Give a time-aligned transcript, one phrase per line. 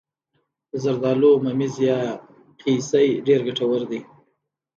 [0.71, 1.99] د زردالو ممیز یا
[2.61, 4.01] قیسی ډیر ګټور دي.